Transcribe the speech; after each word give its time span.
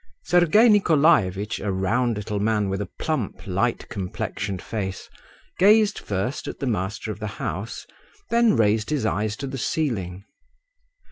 Sergei 0.23 0.67
Nikolaevitch, 0.67 1.59
a 1.59 1.71
round 1.71 2.15
little 2.15 2.39
man 2.39 2.69
with 2.69 2.81
a 2.81 2.87
plump, 2.87 3.45
light 3.45 3.87
complexioned 3.87 4.59
face, 4.59 5.07
gazed 5.59 5.99
first 5.99 6.47
at 6.47 6.57
the 6.57 6.65
master 6.65 7.11
of 7.11 7.19
the 7.19 7.27
house, 7.37 7.85
then 8.31 8.55
raised 8.55 8.89
his 8.89 9.05
eyes 9.05 9.35
to 9.35 9.45
the 9.45 9.59
ceiling. 9.59 10.25